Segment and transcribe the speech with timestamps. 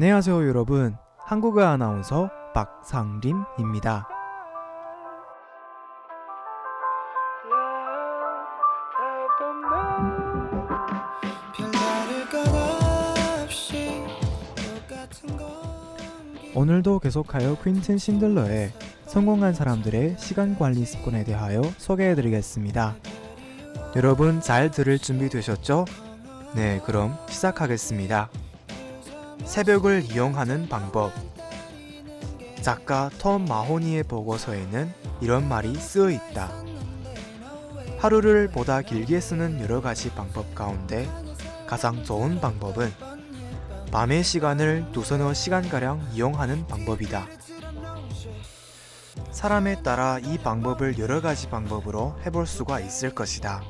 [0.00, 0.96] 안녕하세요 여러분.
[1.26, 4.06] 한국어 아나운서 박상림입니다.
[16.54, 18.70] 오늘도 계속하여 퀸튼 신들러의
[19.06, 22.94] 성공한 사람들의 시간 관리 습관에 대하여 소개해 드리겠습니다.
[23.96, 25.86] 여러분 잘 들을 준비 되셨죠?
[26.54, 28.30] 네, 그럼 시작하겠습니다.
[29.48, 31.10] 새벽을 이용하는 방법.
[32.60, 34.92] 작가 톰 마호니의 보고서에는
[35.22, 36.52] 이런 말이 쓰여 있다.
[37.96, 41.08] 하루를 보다 길게 쓰는 여러 가지 방법 가운데
[41.66, 42.92] 가장 좋은 방법은
[43.90, 47.26] 밤의 시간을 두서너 시간가량 이용하는 방법이다.
[49.30, 53.62] 사람에 따라 이 방법을 여러 가지 방법으로 해볼 수가 있을 것이다.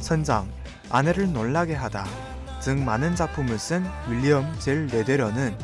[0.00, 0.48] 선장,
[0.88, 2.31] 아내를 놀라게 하다.
[2.62, 5.58] 등 많은 작품을 쓴 윌리엄 젤 레데러는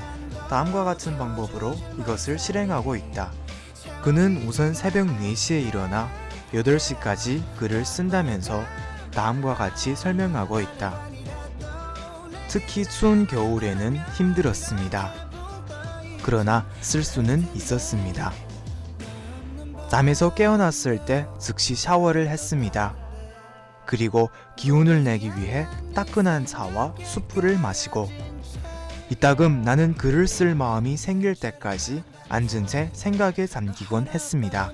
[0.50, 3.30] 다음과 같은 방법으로 이것을 실행하고 있다.
[4.02, 6.08] 그는 우선 새벽 4시에 일어나
[6.52, 8.64] 8시까지 글을 쓴다면서
[9.12, 10.98] 다음과 같이 설명하고 있다.
[12.48, 15.12] 특히 추운 겨울에는 힘들었습니다.
[16.22, 18.32] 그러나 쓸 수는 있었습니다.
[19.88, 23.07] 잠에서 깨어났을 때 즉시 샤워를 했습니다.
[23.88, 28.10] 그리고 기운을 내기 위해 따끈한 차와 수프를 마시고
[29.08, 34.72] 이따금 나는 글을 쓸 마음이 생길 때까지 앉은 채 생각에 잠기곤 했습니다.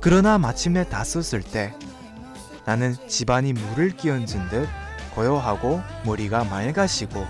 [0.00, 1.74] 그러나 마침내 다 썼을 때
[2.66, 4.68] 나는 집안이 물을 끼얹은 듯
[5.14, 7.24] 고요하고 머리가 맑아지고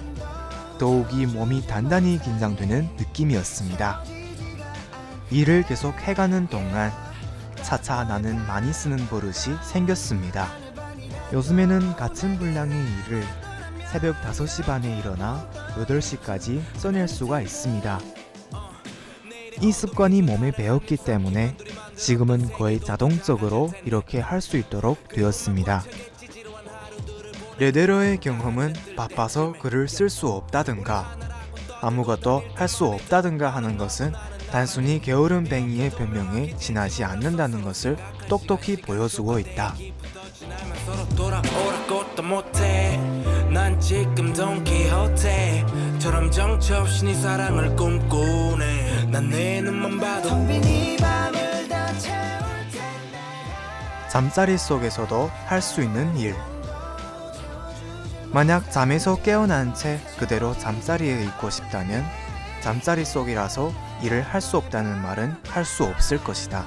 [0.79, 4.03] 더욱이 몸이 단단히 긴장되는 느낌이었습니다.
[5.31, 6.91] 일을 계속 해가는 동안
[7.63, 10.49] 차차 나는 많이 쓰는 버릇이 생겼습니다.
[11.33, 13.23] 요즘에는 같은 분량의 일을
[13.91, 18.01] 새벽 5시 반에 일어나 8시까지 써낼 수가 있습니다.
[19.61, 21.57] 이 습관이 몸에 배었기 때문에
[21.97, 25.83] 지금은 거의 자동적으로 이렇게 할 수 있도록 되었습니다.
[27.59, 31.17] 레데러의 경험은 바빠서 글을 쓸 수 없다든가
[31.81, 34.13] 아무것도 할 수 없다든가 하는 것은
[34.51, 37.97] 단순히 게으른 뱅이의 변명에 지나지 않는다는 것을
[38.29, 39.75] 똑똑히 보여주고 있다.
[43.53, 48.86] 난 지금 돈키호테처럼 정처 없이 네 사랑을 꿈꾸네
[49.17, 50.29] 난내 눈만 봐도
[54.11, 56.35] 잠자리 속에서도 할 수 있는 일
[58.31, 62.05] 만약 잠에서 깨어난 채 그대로 잠자리에 있고 싶다면
[62.61, 63.73] 잠자리 속이라서
[64.03, 66.67] 일을 할 수 없다는 말은 할 수 없을 것이다.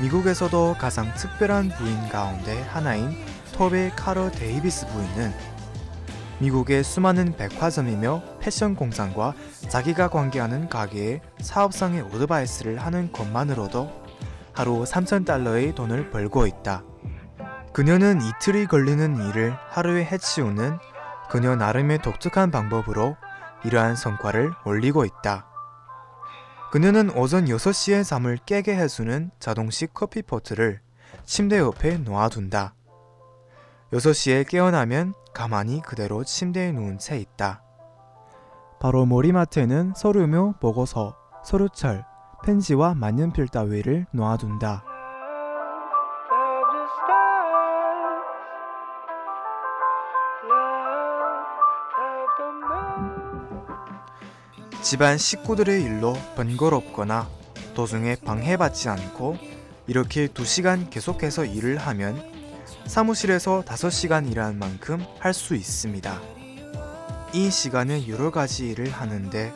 [0.00, 3.14] 미국에서도 가장 특별한 부인 가운데 하나인
[3.52, 5.51] 토베 카러 데이비스 부인은
[6.42, 9.32] 미국의 수많은 백화점이며 패션 공장과
[9.68, 13.88] 자기가 관계하는 가게에 사업상의 오드바이스를 하는 것만으로도
[14.52, 16.82] 하루 3,000달러의 돈을 벌고 있다.
[17.72, 20.78] 그녀는 이틀이 걸리는 일을 하루에 해치우는
[21.30, 23.16] 그녀 나름의 독특한 방법으로
[23.64, 25.46] 이러한 성과를 올리고 있다.
[26.72, 30.80] 그녀는 오전 6시에 잠을 깨게 해주는 자동식 커피포트를
[31.24, 32.74] 침대 옆에 놓아둔다.
[33.92, 37.62] 6시에 깨어나면 가만히 그대로 침대에 누운 채 있다.
[38.80, 42.04] 바로 머리맡에는 서류며 보고서, 서류철,
[42.44, 44.84] 펜지와 만년필 따위를 놓아둔다.
[54.82, 57.28] 집안 식구들의 일로 번거롭거나
[57.74, 59.36] 도중에 방해받지 않고
[59.86, 62.31] 이렇게 2시간 계속해서 일을 하면
[62.86, 66.20] 사무실에서 5시간 일한 만큼 할 수 있습니다.
[67.32, 69.52] 이 시간에 여러 가지 일을 하는데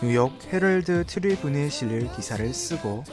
[0.00, 3.04] 뉴욕 헤럴드 트리븐에 실릴 기사를 쓰고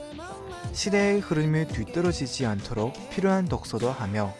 [0.74, 4.34] 시대의 흐름에 뒤떨어지지 않도록 필요한 독서도 하며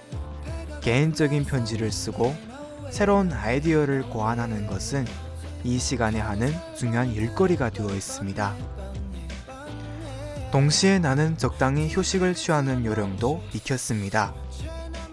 [0.82, 2.36] 개인적인 편지를 쓰고
[2.92, 5.06] 새로운 아이디어를 고안하는 것은
[5.64, 8.56] 이 시간에 하는 중요한 일거리가 되어 있습니다.
[10.52, 14.34] 동시에 나는 적당히 휴식을 취하는 요령도 익혔습니다.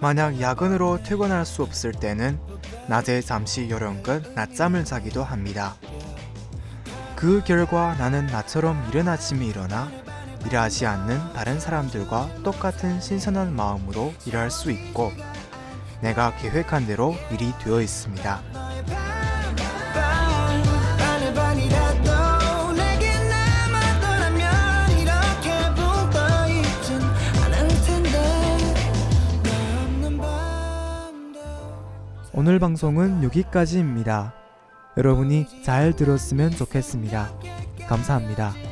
[0.00, 2.38] 만약 야근으로 퇴근할 수 없을 때는
[2.86, 5.76] 낮에 잠시 요령껏 낮잠을 자기도 합니다.
[7.16, 9.90] 그 결과 나는 나처럼 이른 아침에 일어나
[10.46, 15.10] 일하지 않는 다른 사람들과 똑같은 신선한 마음으로 일할 수 있고
[16.00, 19.17] 내가 계획한 대로 일이 되어 있습니다.
[32.38, 34.32] 오늘 방송은 여기까지입니다.
[34.96, 37.32] 여러분이 잘 들었으면 좋겠습니다.
[37.88, 38.67] 감사합니다.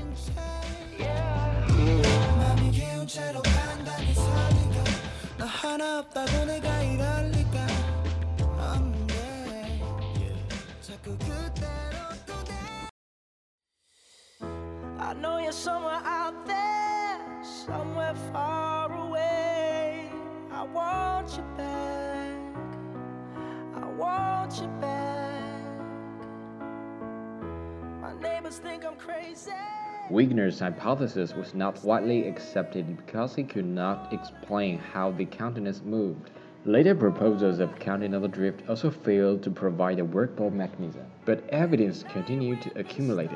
[30.47, 36.31] Wegener's hypothesis was not widely accepted because he could not explain how the continents moved.
[36.65, 42.62] Later proposals of continental drift also failed to provide a workable mechanism, but evidence continued
[42.62, 43.33] to accumulate.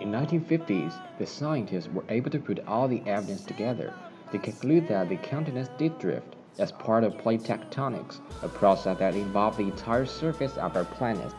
[0.00, 3.92] In 1950s, the scientists were able to put all the evidence together
[4.32, 9.14] to conclude that the continents did drift as part of plate tectonics, a process that
[9.14, 11.32] involved the entire surface of our planet.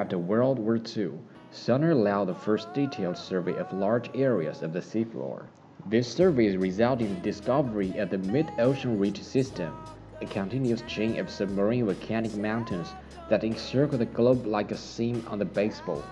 [0.00, 1.10] After World War II,
[1.52, 5.42] sonar allowed the first detailed survey of large areas of the seafloor.
[5.84, 9.74] This survey resulted in the discovery of the mid-ocean ridge system,
[10.22, 12.94] a continuous chain of submarine volcanic mountains
[13.28, 16.02] that encircle the globe like a seam on the baseball.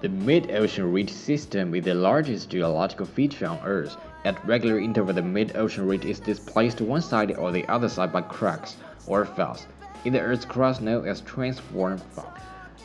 [0.00, 3.98] The mid-ocean ridge system is the largest geological feature on Earth.
[4.24, 8.22] At regular intervals, the mid-ocean ridge is displaced one side or the other side by
[8.22, 9.66] cracks or faults
[10.06, 12.38] in the Earth's crust known as transform fault.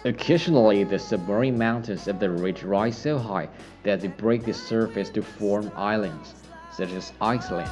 [0.06, 3.50] Occasionally, the submarine mountains of the ridge rise so high
[3.84, 6.34] that they break the surface to form islands,
[6.72, 7.70] such as Iceland.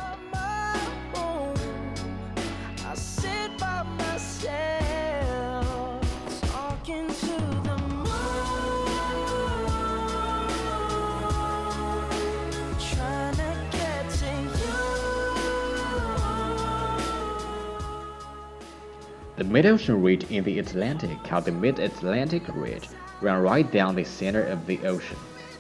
[19.37, 22.89] The mid-ocean ridge in the Atlantic, called the Mid-Atlantic Ridge,
[23.21, 25.19] ran right down the center of the ocean,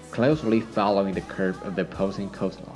[0.09, 2.73] closely following the curve of the opposing coastlines.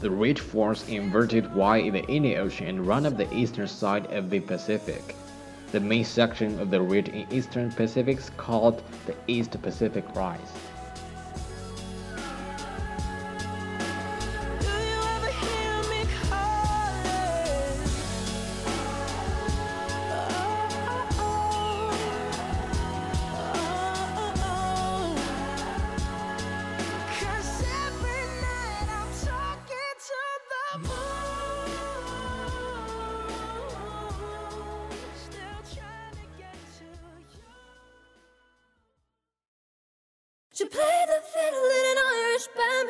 [0.00, 4.12] The ridge forms inverted Y in the Indian Ocean and run up the eastern side
[4.12, 5.16] of the Pacific.
[5.72, 10.52] The main section of the ridge in eastern Pacific is called the East Pacific Rise.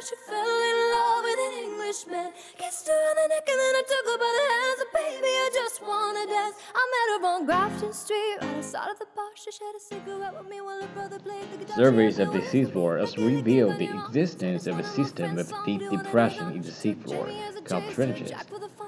[0.00, 2.32] But she fell in love with an Englishman.
[2.56, 4.80] Kissed her on the neck and then I took her by the hands.
[4.80, 6.56] And baby, I just wanna dance.
[6.74, 9.28] I met her on Grafton Street, right outside of the bar.
[9.34, 11.76] She shared a cigarette with me while her brother played the guitar.
[11.76, 16.62] Surveys of the seafloor also reveal the existence of a system of deep depression in
[16.62, 17.28] the seafloor
[17.66, 18.32] called trenches.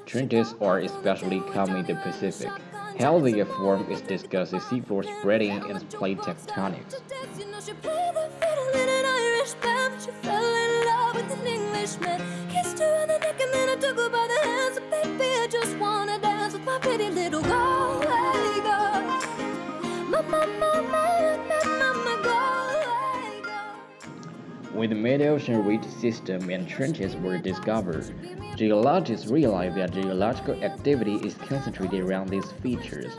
[0.06, 2.50] Trenches are especially common in the Pacific.
[2.98, 6.94] How they are formed is discussed as seafloor spreading and plate tectonics.
[11.96, 14.76] Kissed her on the neck and then I took her by the hands.
[14.76, 18.00] And baby, I just wanna dance with my pretty little girl.
[20.10, 20.72] My, my, my.
[24.72, 28.12] When the mid-ocean ridge system and trenches were discovered,
[28.56, 33.12] geologists realized that geological activity is concentrated around these features.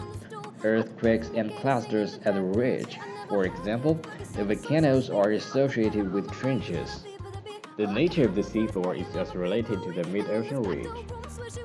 [0.63, 2.99] Earthquakes and clusters at the ridge,
[3.29, 3.97] for example,
[4.35, 7.05] the volcanoes are associated with trenches.
[7.75, 10.85] The nature of the seafloor is thus related to the mid-ocean ridge.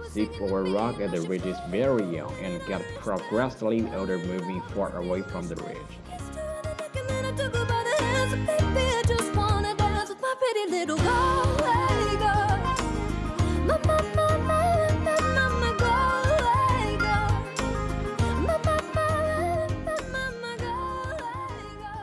[0.09, 5.21] Seafloor rock at the ridge is very young and get progressively older moving far away
[5.21, 5.77] from the ridge.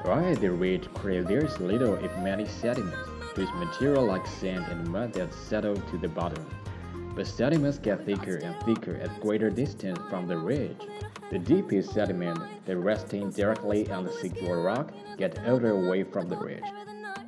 [0.05, 5.33] Right the ridge, is little if many sediments, with material like sand and mud that
[5.33, 6.45] settle to the bottom.
[7.15, 10.81] But sediments get thicker and thicker at greater distance from the ridge.
[11.31, 16.37] The deepest sediment, that resting directly on the seafloor rock, get older away from the
[16.37, 16.63] ridge.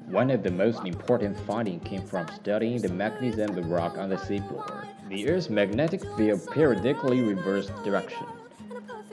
[0.07, 4.15] One of the most important findings came from studying the magnetism of rock on the
[4.15, 4.87] seafloor.
[5.09, 8.25] The Earth's magnetic field periodically reverses direction.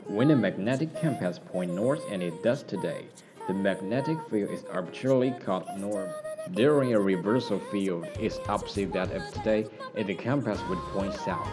[0.06, 3.06] When a magnetic compass points north, and it does today,
[3.46, 6.14] the magnetic field is arbitrarily called north.
[6.52, 11.48] During a reversal field is opposite that of today, the compass would point south.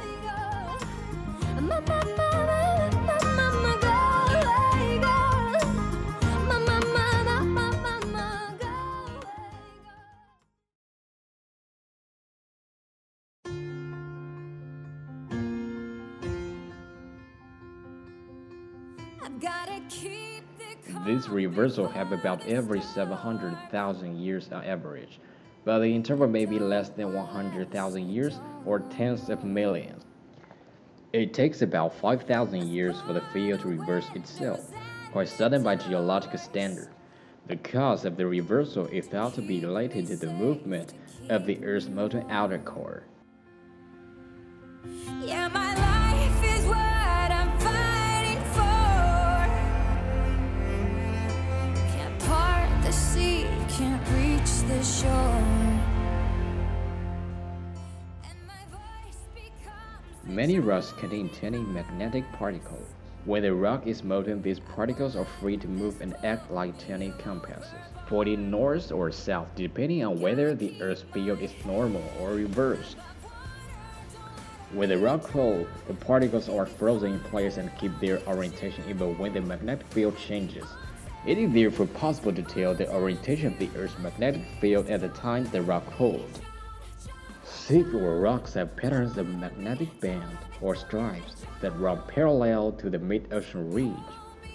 [21.54, 25.20] Happens about every 700,000 years on average,
[25.66, 30.06] but the interval may be less than 100,000 years or tens of millions.
[31.12, 34.72] It takes about 5,000 years for the field to reverse itself,
[35.12, 36.90] quite sudden by geological standard.
[37.48, 40.94] The cause of the reversal is thought to be related to the movement
[41.30, 43.04] of the Earth's molten outer core.
[45.22, 45.50] Yeah,
[60.24, 62.88] Many rocks contain tiny magnetic particles.
[63.26, 67.14] When the rock is molten, these particles are free to move and act like tiny
[67.20, 67.68] compasses,
[68.08, 72.98] pointing north or south depending on whether the Earth's field is normal or reversed.
[74.74, 79.16] When the rock cools, the particles are frozen in place and keep their orientation even
[79.20, 80.66] when the magnetic field changes.
[81.24, 85.10] It is therefore possible to tell the orientation of the Earth's magnetic field at the
[85.10, 86.42] time the rock cooled.
[87.46, 93.72] Seafloor rocks have patterns of magnetic bands or stripes that run parallel to the mid-ocean
[93.72, 93.94] ridge.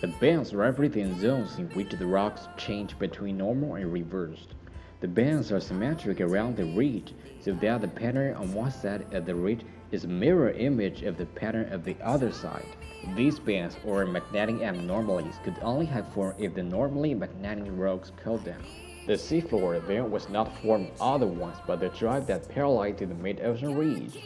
[0.01, 4.55] The bands represent zones in which the rocks change between normal and reversed.
[5.01, 9.25] The bands are symmetric around the ridge, so that the pattern on one side of
[9.25, 9.61] the ridge
[9.93, 12.67] is a mirror image of the pattern of the other side.
[13.15, 18.45] These bands, or magnetic abnormalities, could only have formed if the normally magnetic rocks cooled
[18.45, 18.63] down.
[19.07, 23.77] The seafloor then was not formed otherwise but the drive that parallel to the mid-ocean
[23.77, 24.19] ridge.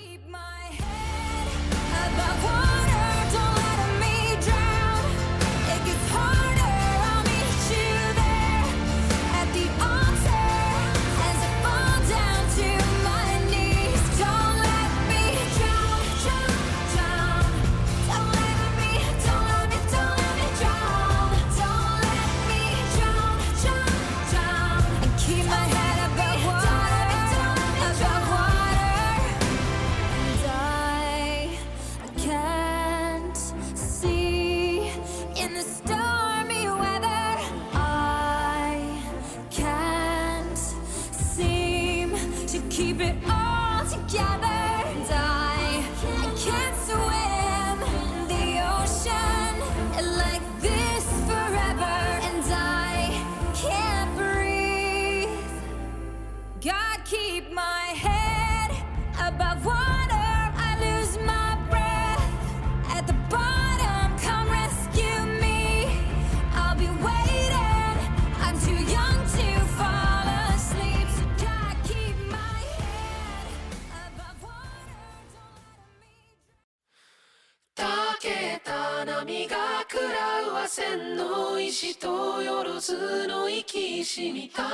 [79.21, 84.73] 波が食らうは千の石とよろずの生きしみ玉と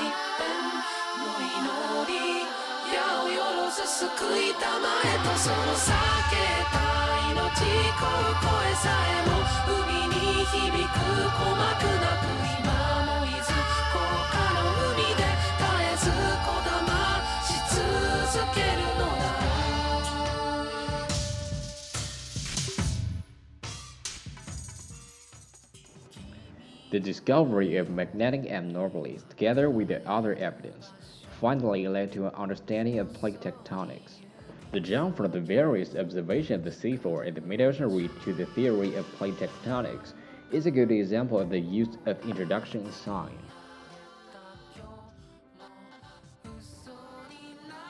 [0.00, 0.48] 一辺
[1.20, 2.48] の祈り
[2.88, 4.08] 矢をよろず救
[4.48, 5.92] いたまえとその避
[6.32, 6.40] け
[6.72, 6.80] た
[7.28, 7.36] 命
[8.00, 10.96] こう声さえも海に響く
[11.36, 12.65] 鼓膜なく
[26.88, 30.92] The discovery of magnetic abnormalities, together with the other evidence,
[31.40, 34.20] finally led to an understanding of plate tectonics.
[34.70, 38.46] The jump from the various observations of the seafloor and the mid-ocean ridge to the
[38.46, 40.12] theory of plate tectonics
[40.52, 43.52] is a good example of the use of induction in science.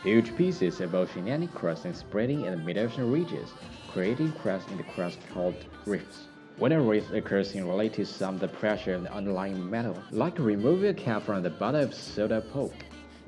[0.02, 3.50] Huge pieces of oceanic crust are spreading in the mid-ocean ridges,
[3.88, 6.28] creating cracks in the crust called rifts.
[6.58, 10.88] When a rift occurs in relative some the pressure of the underlying mantle, like removing
[10.88, 12.72] a cap from the bottom of soda poke.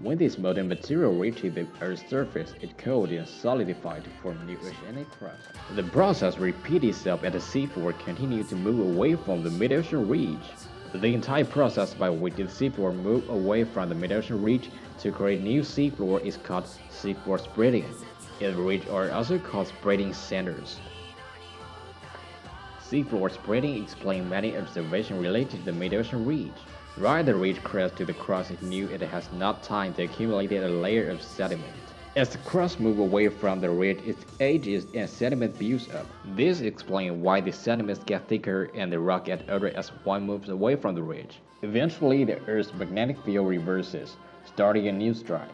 [0.01, 4.57] When this molten material reaches the Earth's surface, it cooled and solidified to form new
[4.57, 5.43] oceanic crust.
[5.75, 10.49] The process repeats itself as the seafloor continues to move away from the mid-ocean ridge.
[10.95, 15.43] The entire process by which the seafloor moves away from the mid-ocean ridge to create
[15.43, 17.85] new seafloor is called seafloor spreading.
[18.41, 20.79] Its ridges are also called spreading centers.
[22.91, 26.49] Seafloor spreading explains many observations related to the mid-ocean ridge.
[26.97, 30.51] Right the ridge crest to the crust is new it has not time to accumulate
[30.53, 31.75] a layer of sediment.
[32.17, 36.07] As the crust moves away from the ridge, its edges and sediment builds up.
[36.35, 40.49] This explains why the sediments get thicker and the rock gets older as one moves
[40.49, 41.41] away from the ridge.
[41.61, 45.51] Eventually, the Earth's magnetic field reverses, starting a new strike.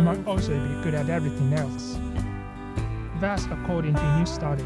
[0.00, 1.98] You might also be good at everything else.
[3.20, 4.64] That's according to a new study,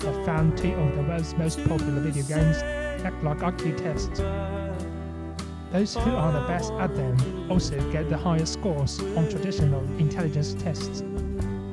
[0.00, 2.56] have found two of the world's most popular video games
[3.04, 4.18] act like IQ tests.
[5.70, 10.54] Those who are the best at them also get the highest scores on traditional intelligence
[10.54, 11.04] tests.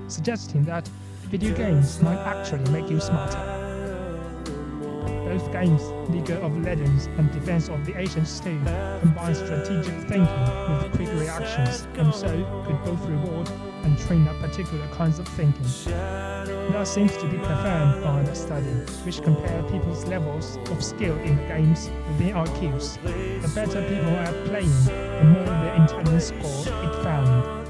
[0.08, 0.88] suggesting that
[1.32, 3.49] video games might actually make you smarter.
[5.52, 8.64] Games, League of Legends and Defense of the Ancient State
[9.02, 12.30] combine strategic thinking with quick reactions and so
[12.66, 13.50] could both reward
[13.84, 15.66] and train up particular kinds of thinking.
[15.96, 18.70] That seems to be confirmed by the study,
[19.04, 23.02] which compared people's levels of skill in the games with their IQs.
[23.42, 27.68] The better people are playing, the more their intelligence score it found.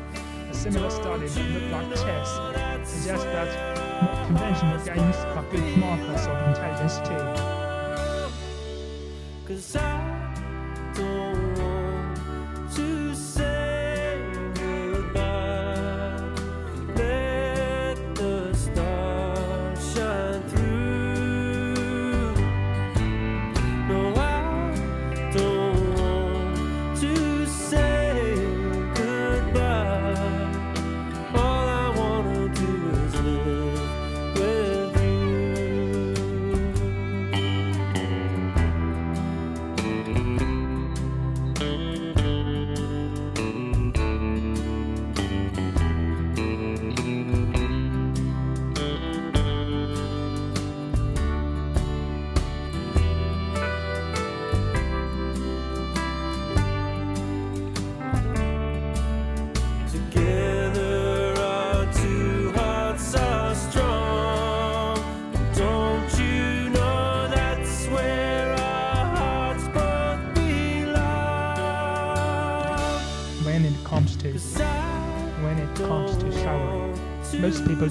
[0.49, 6.27] A similar study that looked like chess suggests that more conventional games are good markers
[6.27, 7.68] of intelligence too.
[9.49, 9.98] Cause I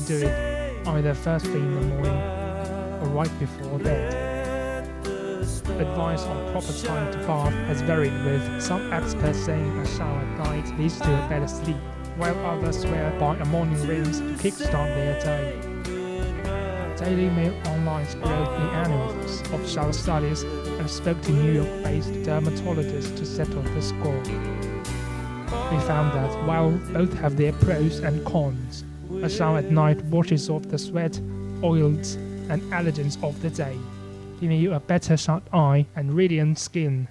[0.09, 2.19] do it either first thing in the morning
[3.03, 4.89] or right before bed.
[5.79, 10.39] Advice on proper time to bath has varied with some experts saying a shower at
[10.39, 11.77] night leads to a better sleep,
[12.17, 15.61] while others swear by a morning rinse to kickstart their day.
[16.97, 23.15] Daily Mail Online scrolled the annals of shower studies and spoke to New York-based dermatologists
[23.19, 24.23] to settle the score.
[25.71, 28.85] We found that while both have their pros and cons,
[29.23, 31.21] a shower at night washes off the sweat,
[31.63, 32.15] oils,
[32.51, 33.77] and allergens of the day,
[34.41, 37.09] giving you a better shut eye and radiant skin.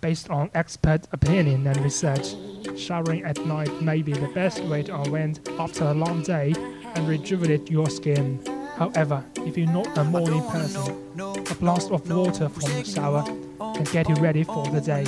[0.00, 2.34] Based on expert opinion and research,
[2.76, 6.54] showering at night may be the best way to unwind after a long day
[6.94, 8.57] and rejuvenate your skin.
[8.78, 13.84] However, if you're not a morning person, a blast of water from the shower can
[13.92, 15.02] get you ready for the day.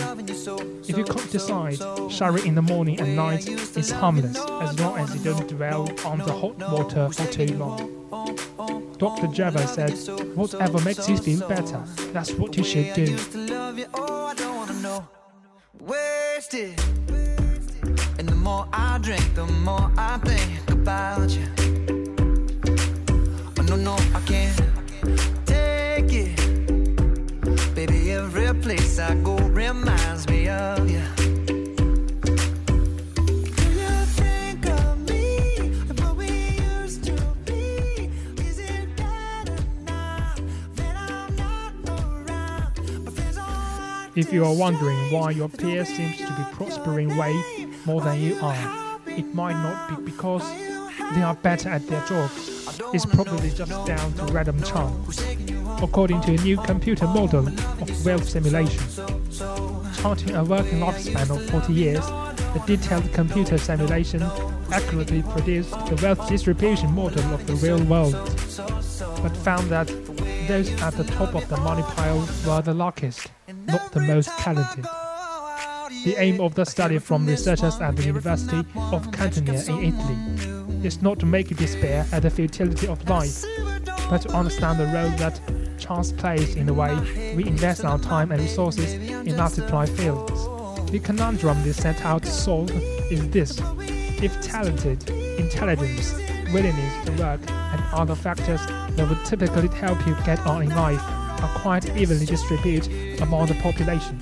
[0.88, 1.78] If you can't decide,
[2.11, 6.18] showering in the morning and night is harmless as long as you don't dwell on
[6.18, 8.00] the hot water for too long.
[8.98, 9.28] Dr.
[9.28, 9.92] Java said,
[10.35, 11.80] whatever makes you feel better,
[12.12, 13.16] that's what you should do.
[15.78, 16.78] wasted.
[18.18, 21.69] And the more I drink, the more I think about you.
[23.70, 24.61] No, no, I can't
[25.46, 26.37] take it.
[27.72, 31.00] Baby, every place I go reminds me of you.
[33.54, 36.26] Do you think of me and what we
[36.80, 37.12] used to
[37.44, 38.11] be?
[38.42, 40.35] Is it better now
[40.74, 43.04] that I'm not around?
[43.04, 47.68] My friends all If you are wondering why your peer seems to be prospering way
[47.87, 50.42] more than you are, it might not be because
[51.14, 52.49] they are better at their jobs.
[52.92, 55.22] It's probably just down to random chance.
[55.82, 58.82] According to a new computer model of wealth simulation,
[60.00, 62.06] charting a working lifespan of 40 years,
[62.54, 64.22] the detailed computer simulation
[64.72, 68.14] accurately produced the wealth distribution model of the real world,
[69.22, 69.86] but found that
[70.48, 73.28] those at the top of the money pile were the luckiest,
[73.66, 74.86] not the most talented.
[76.04, 81.02] The aim of the study from researchers at the University of Catania in Italy is
[81.02, 83.44] not to make despair at the futility of life,
[84.08, 85.38] but to understand the role that
[85.78, 86.96] chance plays in the way
[87.36, 90.90] we invest our time and resources in multiple fields.
[90.90, 92.70] The conundrum they set out to solve
[93.12, 93.60] is this
[94.22, 96.14] if talented, intelligence,
[96.50, 101.02] willingness to work, and other factors that would typically help you get on in life
[101.42, 104.18] are quite evenly distributed among the population,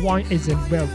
[0.00, 0.90] why isn't wealth?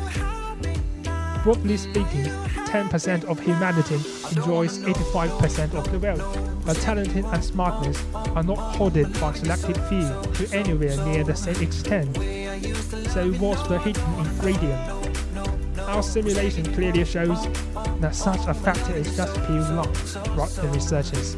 [1.43, 2.25] Broadly speaking,
[2.67, 3.95] 10% of humanity
[4.35, 10.09] enjoys 85% of the wealth, but talent and smartness are not hoarded by selected few
[10.33, 12.15] to anywhere near the same extent.
[13.11, 15.07] So what's the hidden ingredient?
[15.79, 17.47] Our simulation clearly shows
[18.01, 19.95] that such a factor is just pure luck,
[20.35, 21.37] write the researchers.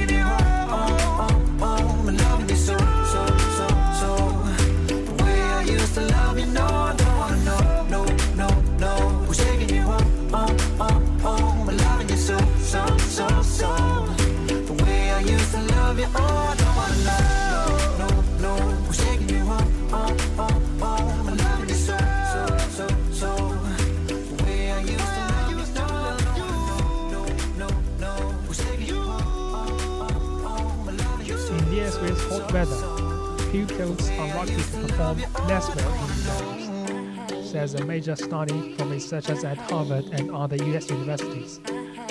[33.77, 39.43] pupils are likely to perform less well in exams, says a major study from researchers
[39.43, 41.59] at Harvard and other US universities.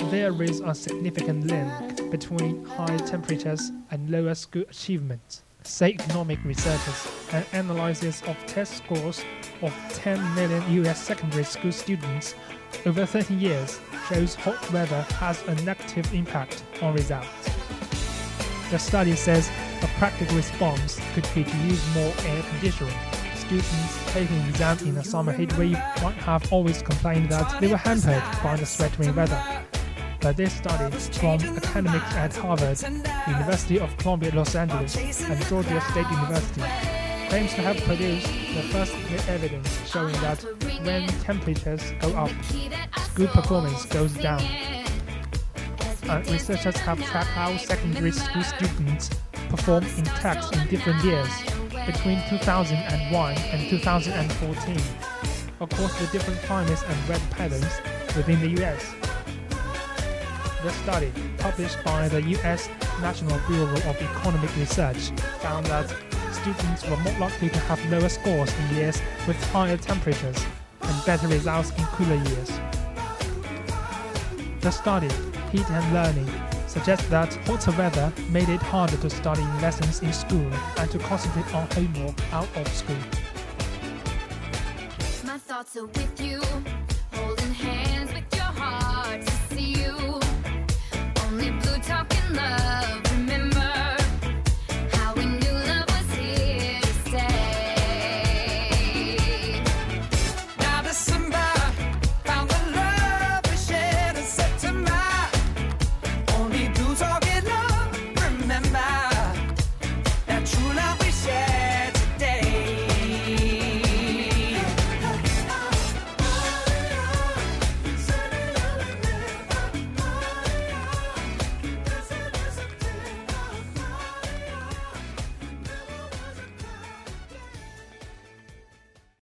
[0.09, 7.07] There is a significant link between high temperatures and lower school achievement, say economic researchers.
[7.31, 9.23] An analysis of test scores
[9.61, 12.33] of 10 million US secondary school students
[12.85, 17.49] over 30 years shows hot weather has a negative impact on results.
[18.71, 19.51] The study says
[19.83, 22.93] a practical response could be to use more air conditioning.
[23.35, 27.77] Students taking exams in a summer heat wave might have always complained that they were
[27.77, 29.41] hampered by the sweltering weather.
[30.21, 32.79] But this study from academics at Harvard,
[33.27, 36.61] University of Columbia Los Angeles, and Georgia State University
[37.29, 40.43] claims to have produced the first clear evidence showing that
[40.83, 42.31] when temperatures go up,
[42.99, 44.41] school performance goes down.
[46.07, 49.09] Uh, researchers have tracked how secondary school students
[49.51, 51.29] perform in tests in different years
[51.85, 54.77] between 2001 and 2014
[55.59, 57.81] across the different climates and weather patterns
[58.15, 58.95] within the US.
[60.63, 62.69] The study, published by the US
[63.01, 65.11] National Bureau of Economic Research,
[65.41, 65.93] found that
[66.31, 70.45] students were more likely to have lower scores in years with higher temperatures
[70.81, 72.51] and better results in cooler years.
[74.61, 75.09] The study,
[75.51, 80.49] Heat and Learning, suggests that hotter weather made it harder to study lessons in school
[80.77, 82.95] and to concentrate on homework out of school.